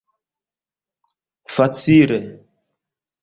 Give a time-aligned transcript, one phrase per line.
[1.55, 2.19] facile